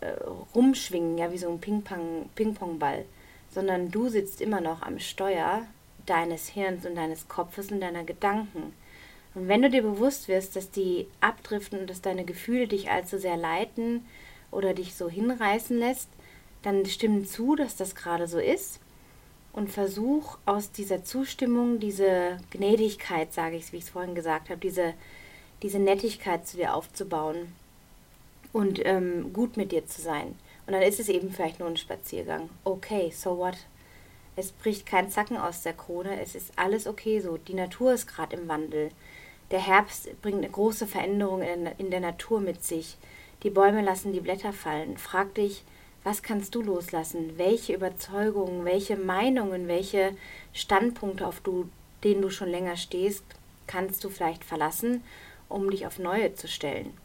äh, 0.00 0.14
rumschwingen, 0.54 1.18
ja, 1.18 1.32
wie 1.32 1.38
so 1.38 1.48
ein 1.48 1.60
Ping-Pong, 1.60 2.30
Ping-Pong-Ball, 2.34 3.04
sondern 3.50 3.90
du 3.90 4.08
sitzt 4.08 4.40
immer 4.40 4.60
noch 4.60 4.82
am 4.82 4.98
Steuer 4.98 5.66
deines 6.06 6.48
Hirns 6.48 6.86
und 6.86 6.94
deines 6.94 7.28
Kopfes 7.28 7.70
und 7.70 7.80
deiner 7.80 8.04
Gedanken. 8.04 8.74
Und 9.34 9.48
wenn 9.48 9.62
du 9.62 9.70
dir 9.70 9.82
bewusst 9.82 10.28
wirst, 10.28 10.56
dass 10.56 10.70
die 10.70 11.06
abdriften 11.20 11.80
und 11.80 11.90
dass 11.90 12.00
deine 12.00 12.24
Gefühle 12.24 12.68
dich 12.68 12.90
allzu 12.90 13.18
sehr 13.18 13.36
leiten 13.36 14.06
oder 14.50 14.74
dich 14.74 14.94
so 14.94 15.08
hinreißen 15.08 15.78
lässt, 15.78 16.08
dann 16.62 16.86
stimm 16.86 17.26
zu, 17.26 17.56
dass 17.56 17.76
das 17.76 17.94
gerade 17.94 18.28
so 18.28 18.38
ist 18.38 18.80
und 19.52 19.70
versuch 19.70 20.38
aus 20.46 20.72
dieser 20.72 21.04
Zustimmung 21.04 21.80
diese 21.80 22.38
Gnädigkeit, 22.50 23.32
sage 23.32 23.56
ich, 23.56 23.72
wie 23.72 23.78
ich 23.78 23.84
es 23.84 23.90
vorhin 23.90 24.14
gesagt 24.14 24.50
habe, 24.50 24.60
diese, 24.60 24.94
diese 25.62 25.78
Nettigkeit 25.78 26.46
zu 26.46 26.56
dir 26.56 26.74
aufzubauen 26.74 27.52
und 28.54 28.80
ähm, 28.86 29.32
gut 29.34 29.58
mit 29.58 29.72
dir 29.72 29.84
zu 29.84 30.00
sein. 30.00 30.38
Und 30.66 30.72
dann 30.72 30.82
ist 30.82 31.00
es 31.00 31.10
eben 31.10 31.30
vielleicht 31.30 31.58
nur 31.58 31.68
ein 31.68 31.76
Spaziergang. 31.76 32.48
Okay, 32.62 33.12
so 33.14 33.36
what? 33.36 33.56
Es 34.36 34.52
bricht 34.52 34.86
kein 34.86 35.10
Zacken 35.10 35.36
aus 35.36 35.62
der 35.62 35.74
Krone, 35.74 36.20
es 36.20 36.34
ist 36.34 36.52
alles 36.56 36.86
okay 36.86 37.20
so. 37.20 37.36
Die 37.36 37.54
Natur 37.54 37.92
ist 37.92 38.06
gerade 38.06 38.36
im 38.36 38.48
Wandel. 38.48 38.90
Der 39.50 39.60
Herbst 39.60 40.08
bringt 40.22 40.38
eine 40.38 40.48
große 40.48 40.86
Veränderung 40.86 41.42
in, 41.42 41.66
in 41.78 41.90
der 41.90 42.00
Natur 42.00 42.40
mit 42.40 42.64
sich. 42.64 42.96
Die 43.42 43.50
Bäume 43.50 43.82
lassen 43.82 44.12
die 44.12 44.20
Blätter 44.20 44.52
fallen. 44.52 44.96
Frag 44.96 45.34
dich, 45.34 45.64
was 46.04 46.22
kannst 46.22 46.54
du 46.54 46.62
loslassen? 46.62 47.36
Welche 47.36 47.74
Überzeugungen, 47.74 48.64
welche 48.64 48.96
Meinungen, 48.96 49.68
welche 49.68 50.16
Standpunkte, 50.52 51.26
auf 51.26 51.40
du, 51.40 51.68
denen 52.04 52.22
du 52.22 52.30
schon 52.30 52.48
länger 52.48 52.76
stehst, 52.76 53.24
kannst 53.66 54.04
du 54.04 54.08
vielleicht 54.10 54.44
verlassen, 54.44 55.02
um 55.48 55.70
dich 55.70 55.86
auf 55.86 55.98
neue 55.98 56.34
zu 56.34 56.46
stellen? 56.46 56.96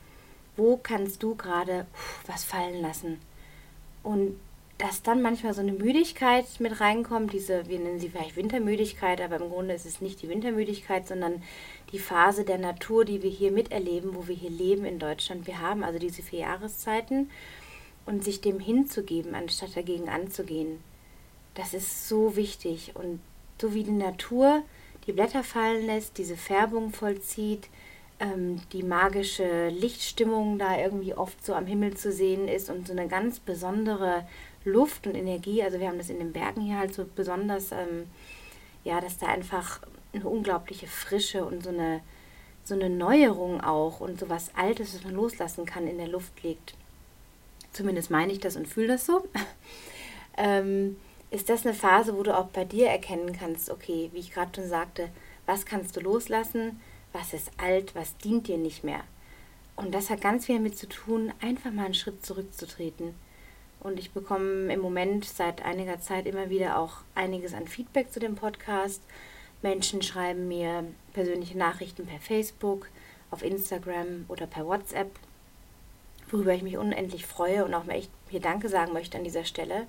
Wo 0.60 0.78
kannst 0.78 1.24
du 1.24 1.36
gerade 1.36 1.88
was 2.28 2.44
fallen 2.44 2.82
lassen? 2.82 3.20
Und 4.04 4.36
dass 4.78 5.02
dann 5.04 5.22
manchmal 5.22 5.54
so 5.54 5.62
eine 5.62 5.74
Müdigkeit 5.74 6.46
mit 6.60 6.80
reinkommt, 6.80 7.34
diese, 7.34 7.68
wir 7.68 7.80
nennen 7.80 8.00
sie 8.00 8.10
vielleicht 8.10 8.38
Wintermüdigkeit, 8.38 9.20
aber 9.20 9.38
im 9.38 9.50
Grunde 9.50 9.74
ist 9.74 9.86
es 9.86 10.00
nicht 10.00 10.22
die 10.22 10.30
Wintermüdigkeit, 10.30 11.06
sondern 11.08 11.44
die 11.92 12.00
Phase 12.00 12.46
der 12.46 12.58
Natur, 12.58 13.04
die 13.04 13.22
wir 13.22 13.30
hier 13.30 13.52
miterleben, 13.52 14.16
wo 14.16 14.28
wir 14.28 14.36
hier 14.36 14.50
leben 14.50 14.86
in 14.86 15.00
Deutschland. 15.00 15.48
Wir 15.48 15.60
haben 15.60 15.84
also 15.84 16.00
diese 16.00 16.22
vier 16.22 16.40
Jahreszeiten 16.40 17.30
und 18.06 18.24
sich 18.24 18.42
dem 18.42 18.60
hinzugeben, 18.60 19.36
anstatt 19.36 19.76
dagegen 19.76 20.08
anzugehen. 20.08 20.80
Das 21.56 21.74
ist 21.74 22.08
so 22.08 22.38
wichtig. 22.38 22.94
Und 22.96 23.20
so 23.62 23.74
wie 23.74 23.84
die 23.84 23.92
Natur 23.92 24.64
die 25.08 25.12
Blätter 25.12 25.44
fallen 25.44 25.86
lässt, 25.86 26.18
diese 26.18 26.38
Färbung 26.38 26.92
vollzieht, 26.92 27.68
ähm, 28.20 28.62
die 28.74 28.84
magische 28.84 29.70
Lichtstimmung 29.70 30.60
da 30.60 30.78
irgendwie 30.78 31.14
oft 31.14 31.44
so 31.46 31.54
am 31.54 31.66
Himmel 31.66 31.96
zu 31.96 32.12
sehen 32.12 32.48
ist 32.48 32.70
und 32.70 32.88
so 32.88 32.94
eine 32.94 33.08
ganz 33.08 33.40
besondere 33.40 34.28
Luft 34.66 35.08
und 35.08 35.16
Energie. 35.16 35.64
Also 35.64 35.80
wir 35.80 35.88
haben 35.88 35.98
das 35.98 36.10
in 36.10 36.20
den 36.20 36.34
Bergen 36.34 36.62
hier 36.62 36.78
halt 36.78 36.94
so 36.94 37.06
besonders, 37.16 37.72
ähm, 37.72 38.08
ja, 38.84 39.00
dass 39.00 39.18
da 39.18 39.28
einfach 39.28 39.82
eine 40.14 40.26
unglaubliche 40.26 40.88
Frische 40.88 41.46
und 41.46 41.64
so 41.64 41.70
eine, 41.70 42.02
so 42.64 42.76
eine 42.76 42.90
Neuerung 42.90 43.62
auch 43.62 44.00
und 44.00 44.20
so 44.20 44.30
was 44.30 44.54
Altes, 44.56 44.96
was 44.96 45.04
man 45.04 45.16
loslassen 45.16 45.66
kann, 45.66 45.88
in 45.88 45.98
der 45.98 46.08
Luft 46.08 46.44
liegt. 46.44 46.74
Zumindest 47.72 48.10
meine 48.10 48.34
ich 48.34 48.40
das 48.40 48.56
und 48.56 48.68
fühle 48.68 48.88
das 48.88 49.06
so. 49.06 49.28
ähm, 50.38 50.98
ist 51.32 51.50
das 51.50 51.66
eine 51.66 51.76
Phase, 51.76 52.18
wo 52.18 52.24
du 52.24 52.36
auch 52.36 52.48
bei 52.48 52.66
dir 52.66 52.88
erkennen 52.88 53.34
kannst, 53.34 53.70
okay, 53.70 54.10
wie 54.14 54.20
ich 54.20 54.34
gerade 54.34 54.52
schon 54.56 54.68
sagte, 54.68 55.10
was 55.46 55.66
kannst 55.66 55.96
du 55.96 56.02
loslassen, 56.02 56.82
was 57.14 57.34
ist 57.34 57.52
alt, 57.58 57.96
was 57.96 58.18
dient 58.18 58.48
dir 58.48 58.58
nicht 58.58 58.84
mehr. 58.84 59.04
Und 59.76 59.94
das 59.94 60.10
hat 60.10 60.22
ganz 60.22 60.46
viel 60.46 60.56
damit 60.56 60.78
zu 60.78 60.88
tun, 60.88 61.32
einfach 61.42 61.72
mal 61.72 61.86
einen 61.86 61.94
Schritt 61.94 62.26
zurückzutreten 62.26 63.16
und 63.82 63.98
ich 63.98 64.12
bekomme 64.12 64.74
im 64.74 64.82
Moment 64.82 65.26
seit 65.26 65.64
einiger 65.64 66.00
Zeit 66.00 66.26
immer 66.26 66.50
wieder 66.50 66.78
auch 66.78 66.98
einiges 67.16 67.54
an 67.54 67.68
Feedback 67.68 68.12
zu 68.12 68.20
dem 68.20 68.36
Podcast. 68.36 69.02
Menschen 69.62 70.02
schreiben 70.02 70.48
mir 70.48 70.86
persönliche 71.14 71.58
Nachrichten 71.58 72.06
per 72.06 72.20
Facebook, 72.20 72.88
auf 73.32 73.44
Instagram 73.44 74.26
oder 74.28 74.48
per 74.48 74.66
WhatsApp, 74.66 75.12
worüber 76.30 76.54
ich 76.54 76.64
mich 76.64 76.78
unendlich 76.78 77.26
freue 77.26 77.64
und 77.64 77.74
auch 77.74 77.86
mal 77.86 77.94
echt 77.94 78.12
hier 78.30 78.42
Danke 78.42 78.70
sagen 78.70 78.94
möchte 78.94 79.18
an 79.18 79.24
dieser 79.24 79.46
Stelle, 79.46 79.88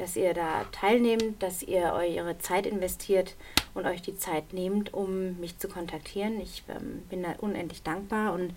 dass 0.00 0.16
ihr 0.16 0.34
da 0.34 0.64
teilnehmt, 0.72 1.42
dass 1.42 1.62
ihr 1.62 1.92
eure 1.92 2.38
Zeit 2.38 2.66
investiert 2.66 3.34
und 3.74 3.86
euch 3.86 4.02
die 4.02 4.16
Zeit 4.16 4.52
nehmt, 4.52 4.94
um 4.94 5.38
mich 5.40 5.58
zu 5.58 5.68
kontaktieren. 5.68 6.40
Ich 6.40 6.62
ähm, 6.68 7.02
bin 7.10 7.22
da 7.22 7.34
unendlich 7.40 7.82
dankbar 7.82 8.32
und 8.32 8.54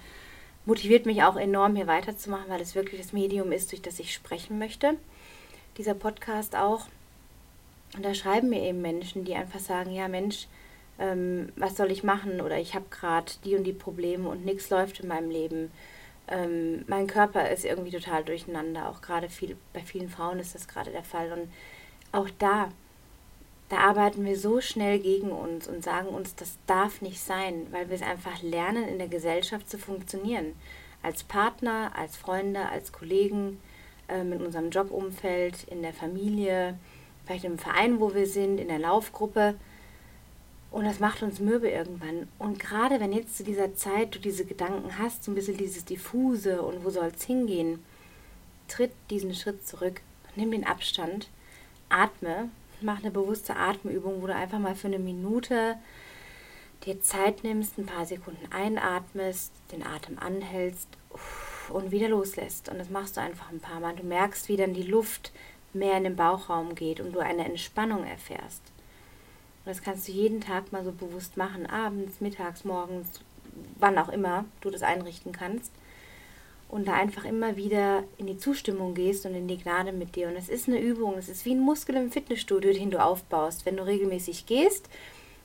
motiviert 0.65 1.05
mich 1.05 1.23
auch 1.23 1.35
enorm, 1.35 1.75
hier 1.75 1.87
weiterzumachen, 1.87 2.49
weil 2.49 2.61
es 2.61 2.75
wirklich 2.75 3.01
das 3.01 3.13
Medium 3.13 3.51
ist, 3.51 3.71
durch 3.71 3.81
das 3.81 3.99
ich 3.99 4.13
sprechen 4.13 4.59
möchte. 4.59 4.95
Dieser 5.77 5.93
Podcast 5.93 6.55
auch. 6.55 6.87
Und 7.95 8.05
da 8.05 8.13
schreiben 8.13 8.49
mir 8.49 8.61
eben 8.61 8.81
Menschen, 8.81 9.25
die 9.25 9.35
einfach 9.35 9.59
sagen, 9.59 9.91
ja 9.91 10.07
Mensch, 10.07 10.47
ähm, 10.99 11.51
was 11.55 11.75
soll 11.75 11.91
ich 11.91 12.03
machen? 12.03 12.41
Oder 12.41 12.59
ich 12.59 12.75
habe 12.75 12.85
gerade 12.89 13.31
die 13.43 13.55
und 13.55 13.63
die 13.63 13.73
Probleme 13.73 14.29
und 14.29 14.45
nichts 14.45 14.69
läuft 14.69 14.99
in 14.99 15.07
meinem 15.07 15.29
Leben. 15.29 15.71
Ähm, 16.31 16.83
mein 16.87 17.07
Körper 17.07 17.49
ist 17.49 17.65
irgendwie 17.65 17.91
total 17.91 18.23
durcheinander. 18.23 18.89
Auch 18.89 19.01
gerade 19.01 19.29
viel, 19.29 19.57
bei 19.73 19.81
vielen 19.81 20.09
Frauen 20.09 20.39
ist 20.39 20.55
das 20.55 20.67
gerade 20.67 20.91
der 20.91 21.03
Fall. 21.03 21.31
Und 21.31 21.51
auch 22.11 22.29
da 22.39 22.69
da 23.71 23.77
arbeiten 23.77 24.25
wir 24.25 24.37
so 24.37 24.59
schnell 24.59 24.99
gegen 24.99 25.31
uns 25.31 25.65
und 25.65 25.81
sagen 25.81 26.09
uns, 26.09 26.35
das 26.35 26.57
darf 26.67 27.01
nicht 27.01 27.21
sein, 27.21 27.67
weil 27.71 27.87
wir 27.87 27.95
es 27.95 28.01
einfach 28.01 28.41
lernen, 28.41 28.85
in 28.85 28.97
der 28.97 29.07
Gesellschaft 29.07 29.69
zu 29.69 29.77
funktionieren. 29.77 30.57
Als 31.01 31.23
Partner, 31.23 31.93
als 31.95 32.17
Freunde, 32.17 32.67
als 32.67 32.91
Kollegen, 32.91 33.61
äh, 34.09 34.19
in 34.19 34.45
unserem 34.45 34.71
Jobumfeld, 34.71 35.63
in 35.69 35.83
der 35.83 35.93
Familie, 35.93 36.77
vielleicht 37.25 37.45
im 37.45 37.57
Verein, 37.57 38.01
wo 38.01 38.13
wir 38.13 38.27
sind, 38.27 38.59
in 38.59 38.67
der 38.67 38.79
Laufgruppe. 38.79 39.55
Und 40.71 40.85
das 40.85 40.99
macht 40.99 41.21
uns 41.21 41.39
mürbe 41.39 41.69
irgendwann. 41.69 42.27
Und 42.39 42.59
gerade 42.59 42.99
wenn 42.99 43.11
jetzt 43.11 43.37
zu 43.37 43.43
dieser 43.43 43.75
Zeit 43.75 44.15
du 44.15 44.19
diese 44.19 44.45
Gedanken 44.45 44.97
hast, 44.97 45.23
so 45.23 45.31
ein 45.31 45.35
bisschen 45.35 45.57
dieses 45.57 45.85
Diffuse 45.85 46.61
und 46.61 46.83
wo 46.85 46.89
soll 46.89 47.11
es 47.15 47.23
hingehen, 47.23 47.83
tritt 48.67 48.93
diesen 49.09 49.35
Schritt 49.35 49.67
zurück, 49.67 50.01
nimm 50.35 50.51
den 50.51 50.65
Abstand, 50.65 51.27
atme 51.89 52.49
mach 52.81 52.99
eine 52.99 53.11
bewusste 53.11 53.55
Atemübung, 53.55 54.21
wo 54.21 54.27
du 54.27 54.35
einfach 54.35 54.59
mal 54.59 54.75
für 54.75 54.87
eine 54.87 54.99
Minute 54.99 55.75
dir 56.85 57.01
Zeit 57.01 57.43
nimmst, 57.43 57.77
ein 57.77 57.85
paar 57.85 58.05
Sekunden 58.05 58.51
einatmest, 58.51 59.51
den 59.71 59.85
Atem 59.85 60.17
anhältst 60.17 60.87
und 61.69 61.91
wieder 61.91 62.09
loslässt. 62.09 62.69
Und 62.69 62.79
das 62.79 62.89
machst 62.89 63.17
du 63.17 63.21
einfach 63.21 63.51
ein 63.51 63.59
paar 63.59 63.79
Mal. 63.79 63.95
Du 63.95 64.03
merkst, 64.03 64.49
wie 64.49 64.57
dann 64.57 64.73
die 64.73 64.83
Luft 64.83 65.31
mehr 65.73 65.97
in 65.97 66.03
den 66.03 66.15
Bauchraum 66.15 66.75
geht 66.75 66.99
und 66.99 67.13
du 67.13 67.19
eine 67.19 67.45
Entspannung 67.45 68.03
erfährst. 68.03 68.61
Und 69.63 69.69
das 69.69 69.81
kannst 69.81 70.07
du 70.07 70.11
jeden 70.11 70.41
Tag 70.41 70.71
mal 70.71 70.83
so 70.83 70.91
bewusst 70.91 71.37
machen, 71.37 71.65
abends, 71.67 72.19
mittags, 72.19 72.65
morgens, 72.65 73.07
wann 73.79 73.97
auch 73.97 74.09
immer 74.09 74.45
du 74.61 74.69
das 74.69 74.81
einrichten 74.81 75.31
kannst 75.31 75.71
und 76.71 76.87
da 76.87 76.93
einfach 76.93 77.25
immer 77.25 77.57
wieder 77.57 78.03
in 78.17 78.27
die 78.27 78.37
Zustimmung 78.37 78.93
gehst 78.93 79.25
und 79.25 79.35
in 79.35 79.47
die 79.47 79.57
Gnade 79.57 79.91
mit 79.91 80.15
dir. 80.15 80.29
Und 80.29 80.37
es 80.37 80.47
ist 80.47 80.69
eine 80.69 80.79
Übung, 80.79 81.17
es 81.17 81.27
ist 81.27 81.45
wie 81.45 81.53
ein 81.53 81.59
Muskel 81.59 81.97
im 81.97 82.11
Fitnessstudio, 82.11 82.71
den 82.71 82.91
du 82.91 83.03
aufbaust. 83.03 83.65
Wenn 83.65 83.75
du 83.75 83.85
regelmäßig 83.85 84.45
gehst 84.45 84.87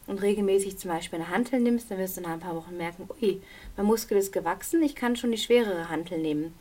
und 0.07 0.23
regelmäßig 0.23 0.79
zum 0.79 0.93
Beispiel 0.93 1.19
eine 1.19 1.31
Hantel 1.31 1.59
nimmst, 1.59 1.91
dann 1.91 1.99
wirst 1.99 2.17
du 2.17 2.21
nach 2.21 2.31
ein 2.31 2.41
paar 2.41 2.55
Wochen 2.55 2.77
merken, 2.77 3.09
ui, 3.21 3.43
mein 3.77 3.87
Muskel 3.87 4.17
ist 4.17 4.33
gewachsen, 4.33 4.83
ich 4.83 4.95
kann 4.95 5.17
schon 5.17 5.33
die 5.33 5.39
schwerere 5.39 5.89
Hantel 5.89 6.19
nehmen. 6.19 6.55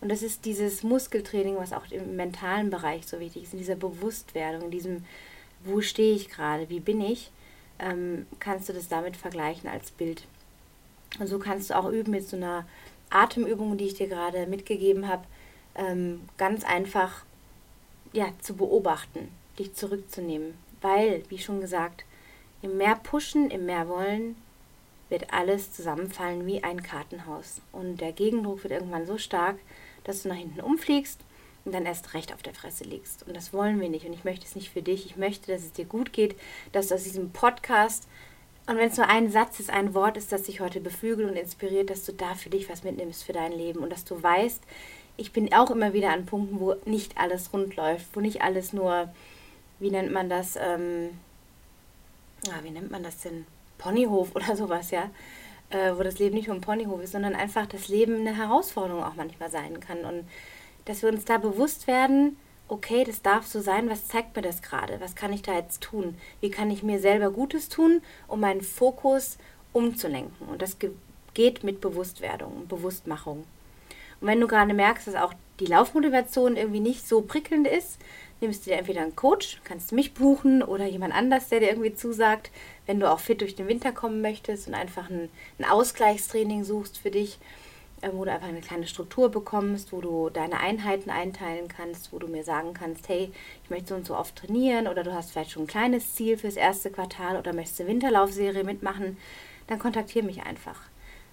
Und 0.00 0.08
das 0.08 0.22
ist 0.22 0.44
dieses 0.44 0.84
Muskeltraining, 0.84 1.56
was 1.56 1.72
auch 1.72 1.90
im 1.90 2.14
mentalen 2.14 2.70
Bereich 2.70 3.06
so 3.06 3.18
wichtig 3.18 3.42
ist, 3.42 3.54
in 3.54 3.58
dieser 3.58 3.76
Bewusstwerdung, 3.76 4.62
in 4.62 4.70
diesem, 4.70 5.04
wo 5.64 5.80
stehe 5.80 6.14
ich 6.14 6.28
gerade, 6.28 6.68
wie 6.68 6.80
bin 6.80 7.00
ich, 7.00 7.30
ähm, 7.78 8.26
kannst 8.38 8.68
du 8.68 8.72
das 8.72 8.88
damit 8.88 9.16
vergleichen 9.16 9.68
als 9.68 9.90
Bild. 9.90 10.26
Und 11.18 11.26
so 11.26 11.38
kannst 11.38 11.70
du 11.70 11.78
auch 11.78 11.90
üben 11.90 12.12
mit 12.12 12.28
so 12.28 12.36
einer 12.36 12.66
Atemübungen, 13.10 13.76
die 13.76 13.86
ich 13.86 13.94
dir 13.94 14.08
gerade 14.08 14.46
mitgegeben 14.46 15.08
habe, 15.08 15.24
ähm, 15.74 16.20
ganz 16.38 16.64
einfach 16.64 17.24
ja, 18.12 18.28
zu 18.40 18.54
beobachten, 18.54 19.28
dich 19.58 19.74
zurückzunehmen. 19.74 20.54
Weil, 20.80 21.22
wie 21.28 21.38
schon 21.38 21.60
gesagt, 21.60 22.04
im 22.62 22.76
mehr 22.76 22.96
pushen, 22.96 23.50
im 23.50 23.66
mehr 23.66 23.88
wollen, 23.88 24.36
wird 25.08 25.32
alles 25.32 25.72
zusammenfallen 25.72 26.46
wie 26.46 26.64
ein 26.64 26.82
Kartenhaus. 26.82 27.60
Und 27.70 28.00
der 28.00 28.12
Gegendruck 28.12 28.62
wird 28.62 28.72
irgendwann 28.72 29.06
so 29.06 29.18
stark, 29.18 29.58
dass 30.04 30.22
du 30.22 30.28
nach 30.28 30.36
hinten 30.36 30.60
umfliegst 30.60 31.20
und 31.64 31.72
dann 31.72 31.86
erst 31.86 32.14
recht 32.14 32.32
auf 32.32 32.42
der 32.42 32.54
Fresse 32.54 32.84
liegst. 32.84 33.26
Und 33.26 33.36
das 33.36 33.52
wollen 33.52 33.80
wir 33.80 33.88
nicht. 33.88 34.04
Und 34.06 34.12
ich 34.12 34.24
möchte 34.24 34.44
es 34.44 34.56
nicht 34.56 34.70
für 34.70 34.82
dich. 34.82 35.06
Ich 35.06 35.16
möchte, 35.16 35.52
dass 35.52 35.62
es 35.62 35.72
dir 35.72 35.84
gut 35.84 36.12
geht, 36.12 36.36
dass 36.72 36.88
du 36.88 36.94
aus 36.94 37.04
diesem 37.04 37.30
Podcast 37.30 38.08
und 38.66 38.76
wenn 38.76 38.88
es 38.88 38.96
nur 38.96 39.08
ein 39.08 39.30
Satz 39.30 39.58
ist, 39.58 39.70
ein 39.70 39.94
Wort 39.94 40.16
ist, 40.16 40.30
das 40.30 40.42
dich 40.42 40.60
heute 40.60 40.80
beflügelt 40.80 41.28
und 41.28 41.36
inspiriert, 41.36 41.90
dass 41.90 42.04
du 42.04 42.12
da 42.12 42.34
für 42.34 42.50
dich 42.50 42.68
was 42.68 42.84
mitnimmst 42.84 43.24
für 43.24 43.32
dein 43.32 43.52
Leben 43.52 43.80
und 43.80 43.90
dass 43.90 44.04
du 44.04 44.22
weißt, 44.22 44.62
ich 45.16 45.32
bin 45.32 45.52
auch 45.52 45.70
immer 45.70 45.92
wieder 45.92 46.10
an 46.10 46.26
Punkten, 46.26 46.60
wo 46.60 46.76
nicht 46.84 47.18
alles 47.18 47.52
rund 47.52 47.76
läuft, 47.76 48.06
wo 48.14 48.20
nicht 48.20 48.42
alles 48.42 48.72
nur, 48.72 49.12
wie 49.80 49.90
nennt 49.90 50.12
man 50.12 50.30
das, 50.30 50.56
ähm, 50.56 51.10
ja, 52.46 52.52
wie 52.62 52.70
nennt 52.70 52.90
man 52.90 53.02
das 53.02 53.18
denn, 53.18 53.46
Ponyhof 53.78 54.30
oder 54.36 54.54
sowas, 54.56 54.92
ja, 54.92 55.10
äh, 55.70 55.92
wo 55.96 56.02
das 56.04 56.20
Leben 56.20 56.36
nicht 56.36 56.46
nur 56.46 56.56
ein 56.56 56.62
Ponyhof 56.62 57.02
ist, 57.02 57.12
sondern 57.12 57.34
einfach 57.34 57.66
das 57.66 57.88
Leben 57.88 58.20
eine 58.20 58.36
Herausforderung 58.36 59.02
auch 59.02 59.14
manchmal 59.16 59.50
sein 59.50 59.80
kann 59.80 60.04
und 60.04 60.24
dass 60.84 61.02
wir 61.02 61.10
uns 61.10 61.24
da 61.24 61.38
bewusst 61.38 61.86
werden, 61.86 62.36
okay, 62.68 63.04
das 63.04 63.22
darf 63.22 63.46
so 63.46 63.60
sein, 63.60 63.90
was 63.90 64.08
zeigt 64.08 64.34
mir 64.34 64.42
das 64.42 64.62
gerade? 64.62 65.00
Was 65.00 65.14
kann 65.14 65.32
ich 65.32 65.42
da 65.42 65.54
jetzt 65.54 65.82
tun? 65.82 66.16
Wie 66.40 66.50
kann 66.50 66.70
ich 66.70 66.82
mir 66.82 67.00
selber 67.00 67.30
Gutes 67.30 67.68
tun, 67.68 68.02
um 68.28 68.40
meinen 68.40 68.62
Fokus 68.62 69.36
umzulenken? 69.72 70.48
Und 70.48 70.62
das 70.62 70.78
geht 71.34 71.64
mit 71.64 71.80
Bewusstwerdung 71.80 72.52
und 72.56 72.68
Bewusstmachung. 72.68 73.44
Und 74.20 74.26
wenn 74.26 74.40
du 74.40 74.46
gerade 74.46 74.72
merkst, 74.72 75.06
dass 75.06 75.16
auch 75.16 75.34
die 75.60 75.66
Laufmotivation 75.66 76.56
irgendwie 76.56 76.80
nicht 76.80 77.06
so 77.06 77.20
prickelnd 77.20 77.66
ist, 77.66 77.98
nimmst 78.40 78.66
du 78.66 78.70
dir 78.70 78.78
entweder 78.78 79.02
einen 79.02 79.16
Coach, 79.16 79.60
kannst 79.64 79.92
mich 79.92 80.14
buchen 80.14 80.62
oder 80.62 80.86
jemand 80.86 81.14
anders, 81.14 81.48
der 81.48 81.60
dir 81.60 81.68
irgendwie 81.68 81.94
zusagt, 81.94 82.50
wenn 82.86 83.00
du 83.00 83.10
auch 83.10 83.20
fit 83.20 83.40
durch 83.40 83.54
den 83.54 83.68
Winter 83.68 83.92
kommen 83.92 84.20
möchtest 84.20 84.66
und 84.66 84.74
einfach 84.74 85.10
ein, 85.10 85.28
ein 85.58 85.64
Ausgleichstraining 85.64 86.64
suchst 86.64 86.98
für 86.98 87.10
dich, 87.10 87.38
wo 88.12 88.24
du 88.24 88.32
einfach 88.32 88.48
eine 88.48 88.60
kleine 88.60 88.86
Struktur 88.86 89.30
bekommst, 89.30 89.92
wo 89.92 90.00
du 90.00 90.30
deine 90.30 90.58
Einheiten 90.58 91.10
einteilen 91.10 91.68
kannst, 91.68 92.12
wo 92.12 92.18
du 92.18 92.26
mir 92.26 92.42
sagen 92.42 92.74
kannst, 92.74 93.08
hey, 93.08 93.30
ich 93.62 93.70
möchte 93.70 93.88
so 93.88 93.94
und 93.94 94.06
so 94.06 94.16
oft 94.16 94.34
trainieren 94.36 94.88
oder 94.88 95.04
du 95.04 95.14
hast 95.14 95.30
vielleicht 95.30 95.52
schon 95.52 95.64
ein 95.64 95.68
kleines 95.68 96.14
Ziel 96.14 96.36
fürs 96.36 96.56
erste 96.56 96.90
Quartal 96.90 97.36
oder 97.36 97.52
möchtest 97.52 97.80
eine 97.80 97.90
Winterlaufserie 97.90 98.64
mitmachen, 98.64 99.16
dann 99.68 99.78
kontaktiere 99.78 100.26
mich 100.26 100.42
einfach. 100.42 100.80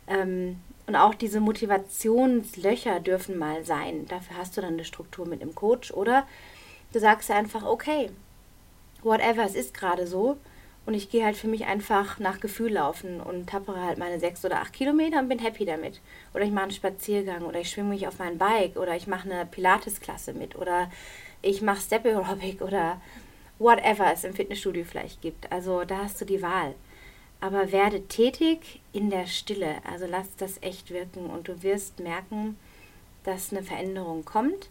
Ähm, 0.08 0.60
und 0.86 0.96
auch 0.96 1.14
diese 1.14 1.40
Motivationslöcher 1.40 3.00
dürfen 3.00 3.38
mal 3.38 3.64
sein. 3.64 4.06
Dafür 4.08 4.38
hast 4.38 4.58
du 4.58 4.62
dann 4.62 4.74
eine 4.74 4.86
Struktur 4.86 5.28
mit 5.28 5.42
einem 5.42 5.54
Coach 5.54 5.92
oder 5.92 6.28
du 6.94 7.00
sagst 7.00 7.30
einfach, 7.32 7.64
okay, 7.64 8.10
whatever, 9.04 9.44
es 9.44 9.56
ist 9.56 9.74
gerade 9.74 10.08
so. 10.08 10.38
Und 10.86 10.94
ich 10.96 11.10
gehe 11.10 11.24
halt 11.24 11.36
für 11.36 11.48
mich 11.48 11.66
einfach 11.66 12.20
nach 12.20 12.40
Gefühl 12.40 12.74
laufen 12.74 13.22
und 13.22 13.50
tappere 13.50 13.84
halt 13.84 14.00
meine 14.00 14.20
sechs 14.20 14.44
oder 14.44 14.62
acht 14.62 14.74
Kilometer 14.74 15.20
und 15.20 15.30
bin 15.30 15.40
happy 15.40 15.66
damit. 15.66 16.02
Oder 16.34 16.46
ich 16.46 16.52
mache 16.52 16.64
einen 16.64 16.72
Spaziergang 16.72 17.44
oder 17.44 17.60
ich 17.60 17.70
schwimme 17.70 17.90
mich 17.90 18.08
auf 18.08 18.18
mein 18.18 18.38
Bike 18.38 18.76
oder 18.76 18.96
ich 18.96 19.06
mache 19.06 19.30
eine 19.30 19.46
Pilates-Klasse 19.46 20.34
mit 20.34 20.56
oder 20.56 20.90
ich 21.42 21.62
mache 21.62 21.82
Step 21.82 22.06
Aerobic 22.06 22.62
oder 22.64 23.00
whatever 23.60 24.12
es 24.12 24.24
im 24.24 24.34
Fitnessstudio 24.34 24.84
vielleicht 24.84 25.22
gibt. 25.22 25.52
Also 25.52 25.84
da 25.84 26.00
hast 26.00 26.20
du 26.22 26.26
die 26.26 26.42
Wahl. 26.42 26.74
Aber 27.42 27.72
werde 27.72 28.08
tätig 28.08 28.82
in 28.92 29.10
der 29.10 29.28
Stille. 29.28 29.78
Also 29.90 30.06
lass 30.08 30.36
das 30.38 30.62
echt 30.62 30.92
wirken 30.92 31.30
und 31.30 31.48
du 31.48 31.62
wirst 31.64 32.00
merken, 32.00 32.58
dass 33.24 33.52
eine 33.52 33.64
Veränderung 33.64 34.26
kommt. 34.26 34.70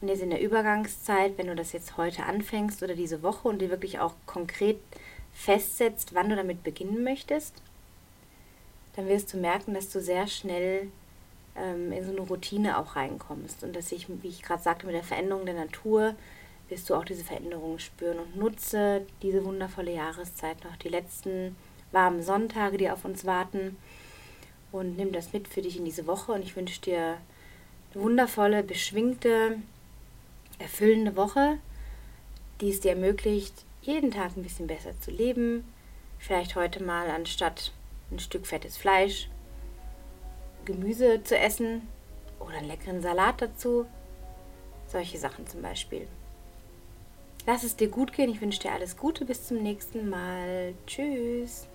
Und 0.00 0.08
jetzt 0.08 0.22
in 0.22 0.30
der 0.30 0.42
Übergangszeit, 0.42 1.38
wenn 1.38 1.46
du 1.46 1.56
das 1.56 1.72
jetzt 1.72 1.96
heute 1.96 2.24
anfängst 2.24 2.82
oder 2.82 2.94
diese 2.94 3.22
Woche 3.22 3.48
und 3.48 3.60
dir 3.60 3.70
wirklich 3.70 3.98
auch 3.98 4.14
konkret 4.26 4.78
festsetzt, 5.36 6.14
wann 6.14 6.30
du 6.30 6.36
damit 6.36 6.64
beginnen 6.64 7.04
möchtest, 7.04 7.54
dann 8.96 9.06
wirst 9.06 9.32
du 9.32 9.36
merken, 9.36 9.74
dass 9.74 9.90
du 9.90 10.00
sehr 10.00 10.26
schnell 10.26 10.88
ähm, 11.54 11.92
in 11.92 12.04
so 12.04 12.10
eine 12.10 12.22
Routine 12.22 12.78
auch 12.78 12.96
reinkommst. 12.96 13.62
Und 13.62 13.76
dass 13.76 13.92
ich, 13.92 14.08
wie 14.08 14.28
ich 14.28 14.42
gerade 14.42 14.62
sagte, 14.62 14.86
mit 14.86 14.94
der 14.94 15.04
Veränderung 15.04 15.44
der 15.44 15.54
Natur 15.54 16.14
wirst 16.68 16.88
du 16.88 16.94
auch 16.94 17.04
diese 17.04 17.22
Veränderungen 17.22 17.78
spüren 17.78 18.18
und 18.18 18.36
nutze 18.36 19.06
diese 19.22 19.44
wundervolle 19.44 19.92
Jahreszeit 19.94 20.64
noch, 20.64 20.76
die 20.76 20.88
letzten 20.88 21.54
warmen 21.92 22.22
Sonntage, 22.22 22.78
die 22.78 22.90
auf 22.90 23.04
uns 23.04 23.24
warten. 23.24 23.76
Und 24.72 24.96
nimm 24.96 25.12
das 25.12 25.32
mit 25.32 25.46
für 25.46 25.62
dich 25.62 25.76
in 25.76 25.84
diese 25.84 26.06
Woche. 26.06 26.32
Und 26.32 26.42
ich 26.42 26.56
wünsche 26.56 26.80
dir 26.80 27.18
eine 27.94 28.02
wundervolle, 28.02 28.62
beschwingte, 28.62 29.58
erfüllende 30.58 31.14
Woche, 31.14 31.58
die 32.60 32.70
es 32.70 32.80
dir 32.80 32.92
ermöglicht, 32.92 33.54
jeden 33.86 34.10
Tag 34.10 34.36
ein 34.36 34.42
bisschen 34.42 34.66
besser 34.66 34.98
zu 35.00 35.10
leben. 35.10 35.64
Vielleicht 36.18 36.56
heute 36.56 36.82
mal 36.82 37.10
anstatt 37.10 37.72
ein 38.10 38.18
Stück 38.18 38.46
fettes 38.46 38.76
Fleisch 38.76 39.28
Gemüse 40.66 41.22
zu 41.22 41.38
essen 41.38 41.88
oder 42.40 42.58
einen 42.58 42.68
leckeren 42.68 43.00
Salat 43.00 43.40
dazu. 43.40 43.86
Solche 44.88 45.18
Sachen 45.18 45.46
zum 45.46 45.62
Beispiel. 45.62 46.06
Lass 47.46 47.62
es 47.62 47.76
dir 47.76 47.88
gut 47.88 48.12
gehen. 48.12 48.30
Ich 48.30 48.40
wünsche 48.40 48.60
dir 48.60 48.72
alles 48.72 48.96
Gute. 48.96 49.24
Bis 49.24 49.46
zum 49.46 49.62
nächsten 49.62 50.10
Mal. 50.10 50.74
Tschüss. 50.86 51.68